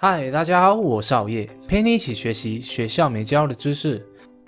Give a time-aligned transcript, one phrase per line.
[0.00, 4.00] 嗨，大家好，我是熬夜，陪你一起学习学校没教的知识。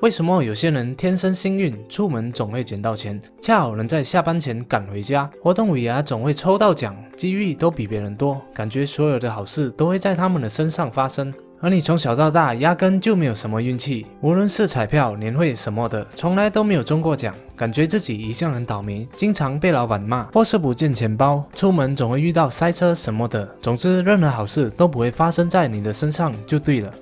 [0.00, 5.28] 为什么有些人天生幸运，出门总会捡到钱，恰好能在下班前赶回家？
[5.42, 11.34] 活动尾牙总会抽到奖，机遇都比别人多，感觉所有的好事都会在他们的身上发生。
[11.62, 23.48] 而你从小到大压根就没有什么运气，无论是彩票、年会什么的，从来都没有中过奖，感觉自己一向很倒霉，经常被老板骂，或是不见钱包，出门总会遇到塞车什么的。
[23.62, 26.92] 总之，任何好事都不会发生在你的身上就对了。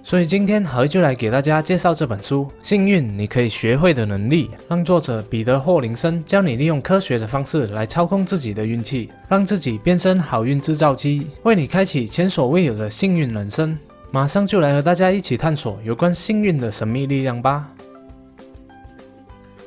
[0.00, 13.76] 所以今天何就来给大家介绍这本书《幸运你可以学会的能力》，让作者彼得霍林森教你利用科学的方式来操控自己的运气，让自己变身好运制造机，为你开启前所未有的幸运人生。
[14.10, 17.70] 马上就来和大家一起探索有关幸运的神秘力量吧。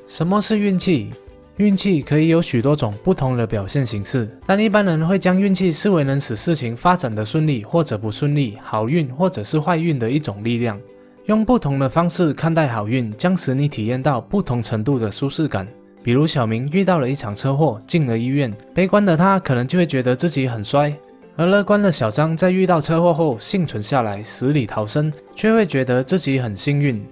[0.08, 1.12] 什么是运气？
[1.58, 10.80] 运气可以有许多种不同的表现形式，但一般人会将运气视为能使事情发展的顺利或者不顺利、好运或者是坏运的一种力量。
[11.28, 15.68] 用不同的方式看待好运，将使你体验到不同程度的舒适感。
[16.02, 20.92] 比如小明遇到了一场车祸，进了医院，悲观的他可能就会觉得自己很衰；
[21.42, 27.04] 而乐观的小张在遇到车祸后幸存下来，死里逃生，却会觉得自己很幸运。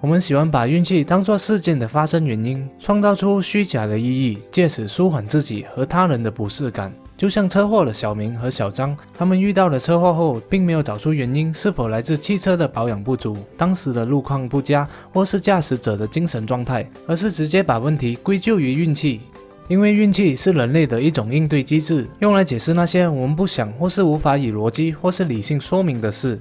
[0.00, 6.90] 我们喜欢把运气当作事件的发生原因，创造出虚假的意义，借此舒缓自己和他人的不适感。
[7.14, 19.20] 就像车祸的小明和小张，他们遇到了车祸后，并没有找出原因是否来自汽车的保养不足、当时的路况不佳，或是驾驶者的精神状态，而是直接把问题归咎于运气。
[19.66, 26.38] 因为运气是人类的一种应对机制，用来解释那些我们不想或是无法以逻辑或是理性说明的事。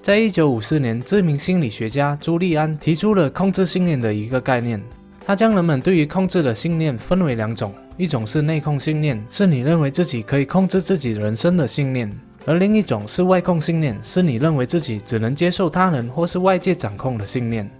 [0.00, 4.80] 在一九五四年，知名心理学家朱利安提出了控制信念的一个概念。
[5.26, 12.08] 他将人们对于控制的信念分为两种：一种是内控信念，是你认为自己可以控制自己人生的信念；
[12.46, 17.70] 而另一种是外控信念，是你认为自己只能接受他人或是外界掌控的信念。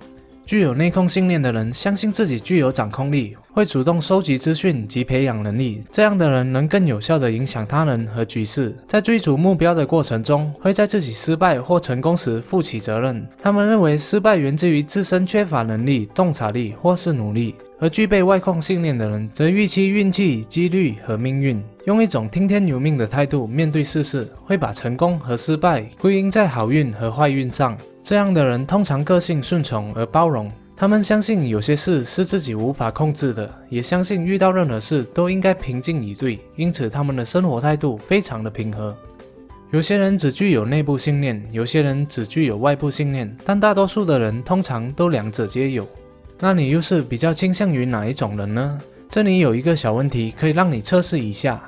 [0.50, 5.80] 具有内控信念的人，相信自己具有掌控力，会主动收集资讯及培养能力。
[5.92, 8.76] 这样的人能更有效地影响他人和局势。
[8.84, 13.24] 在追逐目标的过程中，会在自己失败或成功时负起责任。
[13.40, 17.54] 他们认为失败源自于自身缺乏能力、洞察力或是努力。
[17.78, 27.78] 而具备外控信念的人，则预期运气、几率和命运，用一种听天由命的态度面对世事，会把成功和失败归因在好运和坏运上。
[28.02, 38.96] 这样的人通常个性顺从而包容，他们相信有些事是自己无法控制的，也相信遇到任何事都应该平静以对，因此他们的生活态度非常的平和。
[39.70, 45.86] 有些人只具有内部信念，有些人只具有外部信念，但大多数的人通常都两者皆有。
[46.40, 48.78] 那你又是比较倾向于哪一种人呢？
[49.08, 51.62] 这里有一个小问题可以让你测试一下。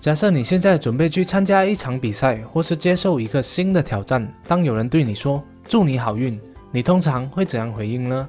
[0.00, 6.38] 假设你现在准备去参加一场比赛，或是接受一个新的挑战，当有人对你说“祝你好运”，
[6.72, 8.28] 你通常会怎样回应呢？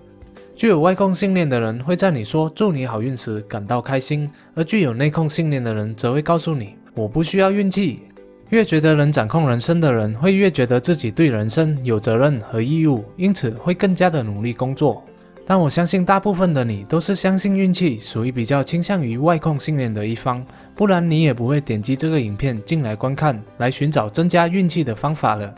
[0.56, 8.02] 具有外控信念的人会在你说“祝你好运”时感到开心，而具有内控信念的人则会告诉你“我不需要运气”。
[8.50, 15.04] 越觉得能掌控人生的人，会越觉得自己对人生有责任和义务，因此会更加的努力工作。
[15.46, 20.46] 但我相信大部分的你都是相信运气，属于比较倾向于外控信念的一方，
[20.76, 25.54] 不然你也不会点击这个影片进来观看，来寻找增加运气的方法了。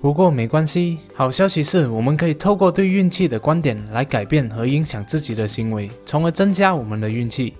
[0.00, 7.54] 不过没关系，好消息是我们可以透过对运气的观点来改变和影响自己的行为，从而增加我们的运气。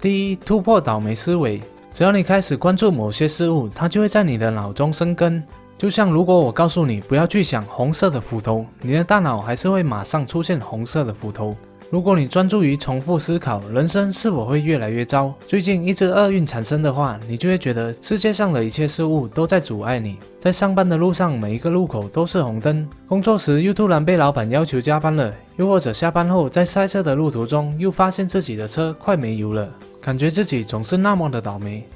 [0.00, 1.60] 第一，突破倒霉思维。
[1.92, 5.44] 只要你开始关注某些事物，它就会在你的脑中生根。
[5.76, 11.54] 就像如果我告诉你不要去想红色的斧头，你的大脑还是会马上出现红色的斧头。
[11.92, 20.16] 如果你专注于重复思考人生是否会越来越糟，最近一直厄运产生的话，你就会觉得世界上的一切事物都在阻碍你。
[20.40, 29.70] 在上班的路上，每一个路口都是红灯；工作时又突然被老板要求加班了；又或者下班后在塞车的路途中又发现自己的车快没油了，
[30.00, 31.86] 感觉自己总是那么的倒霉。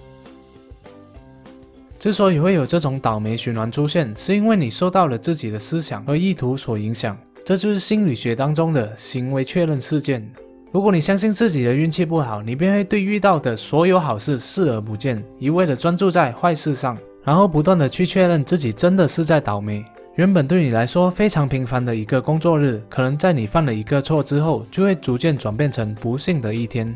[1.99, 10.29] 之所以会有这种倒霉循环出现，是因为你受到了自己的思想和意图所影响，这就是心理学当中的行为确认事件。
[10.73, 19.85] 如果你相信自己的运气不好，你便会对遇到的所有好事视而不见，一味的专注在坏事上，然后不断的去确认自己真的是在倒霉。
[20.17, 26.93] 原本对你来说非常平凡的一个工作日，可能在你犯了一个错之后，就会逐渐转变成不幸的一天。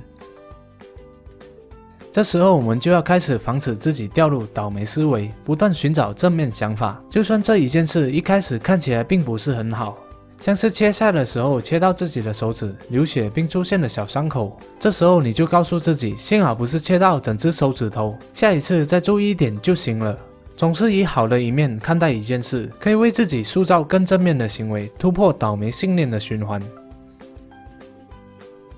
[2.10, 7.00] 这时候，我们就要开始防止自己掉入倒霉思维，不断寻找正面想法。
[7.08, 9.96] 就算这一件事一开始看起来并不是很好，
[10.40, 20.18] 像是切菜的时候切到自己的手指流血并出现了小伤口，这时候你就告诉自己，幸好不是切到整只手指头，下一次再注意一点就行了。
[20.56, 26.60] 总是以好的一面看待一件事，可以为自己塑造更正面的行为，突破倒霉信念的循环。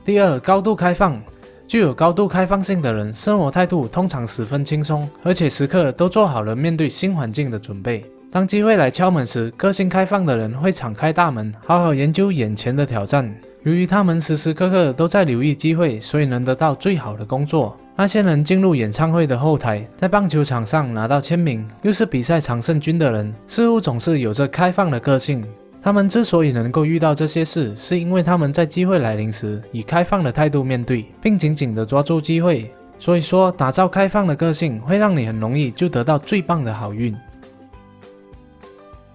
[0.05, 1.23] 第二，高度开放。
[1.69, 8.05] 具有高度开放性的人，生活态度通常十分轻松，而且时刻都做好了面对新环境的准备。
[8.33, 13.31] 当机会来敲门时，个性开放的人会敞开大门，好好研究眼前的挑战。
[13.63, 17.77] 由于他们时时刻刻都在留意机会，所以能得到最好的工作。
[17.95, 25.45] 那些能进入演唱会的后台，在棒球场上拿到签名，又是比赛常胜军的人，似乎总是有着开放的个性。
[25.83, 32.73] 他们之所以能够遇到这些事，是因为他们在机会来临时以开放的态度面对，并紧紧地抓住机会。
[32.99, 37.15] 所以说，打造开放的个性会让你很容易就得到最棒的好运。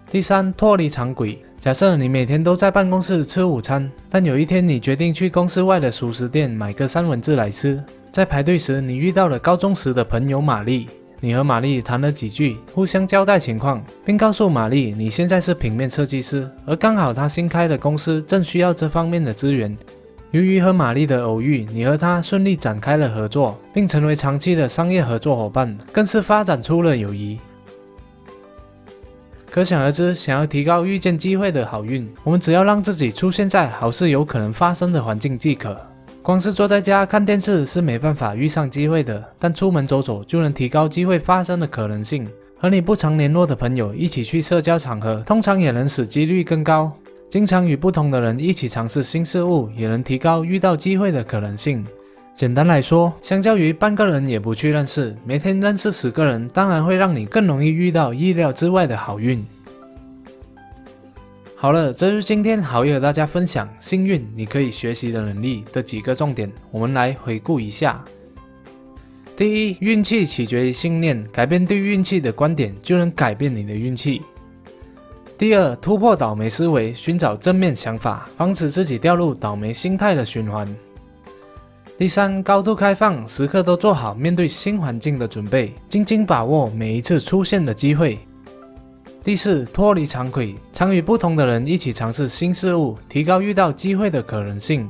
[0.10, 1.38] 第三，脱离常轨。
[1.60, 10.88] 假设你每天都在办公室吃午餐，但有一天你决定去公司外的熟食店买个三文治来吃，在排队时你遇到了高中时的朋友玛丽。
[11.20, 19.78] 你和玛丽谈了几句，互相交代情况，并告诉玛丽你现在是平面设计师，而刚好他新开的公司正需要这方面的资源。
[20.32, 27.38] 由于和玛丽的偶遇，你和他顺利展开了合作，并成为长期的商业合作伙伴，更是发展出了友谊。
[29.58, 35.76] 可想而知，想要提高遇见机会的好运，我们只要让自己出现在好事有可能发生的环境即可。
[36.22, 42.30] 光是坐在家看电视是没办法遇上机会的，但出门走走就能提高机会发生的可能性。
[42.60, 46.92] 和你不常联络的朋友一起去社交场合，通常也能使几率更高。
[47.28, 51.84] 经常与不同的人一起尝试新事物，也能提高遇到机会的可能性。
[52.38, 59.44] 简单来说，相较于半个人也不去认识，每天认识十个人，当然会让你更容易遇到意料之外的好运。
[61.56, 68.06] 好了，这是今天好友和大家分享幸运你可以学习的能力的几个重点，我们来回顾一下。
[69.36, 74.22] 第一，运气取决于信念，改变对运气的观点，就能改变你的运气。
[75.40, 80.68] 第二，突破倒霉思维，寻找正面想法，防止自己掉入倒霉心态的循环。
[81.98, 88.20] 第三，高度开放，时刻都做好面对新环境的准备，精精把握每一次出现的机会。
[89.24, 94.88] 第四，脱离常轨，常与不同的人一起尝试新事物，提高遇到机会的可能性。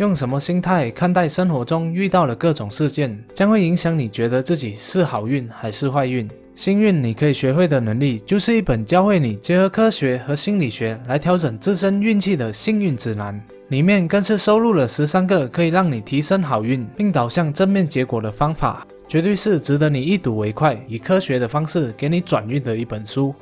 [0.00, 6.26] 用什么心态看待生活中遇到的各种事件，将会影响你觉得自己是好运还是坏运。
[6.54, 13.38] 幸运你可以学会的能力，就是一本教会你结合科学和心理学来调整自身运气的幸运指南，
[13.68, 18.86] 里面更是收录了十三个可以让你提升好运并导向正面结果的方法。
[19.06, 23.34] 绝对是值得你一睹为快，以科学的方式给你转运的一本书。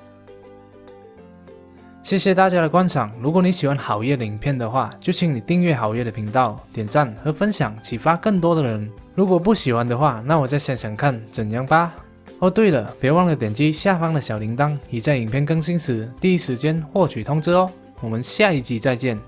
[2.08, 3.12] 谢谢大家的观赏。
[3.20, 8.90] 如果你喜欢好夜的影片的话，就请你订阅好夜的频道，点赞和分享，启发更多的人。
[9.14, 11.94] 如果不喜欢的话，那我再想想看怎样吧。
[12.38, 17.70] 哦，对了，别忘了点击下方的小铃铛，以在影片更新时第一时间获取通知哦。
[18.00, 19.18] 我们下一集再见。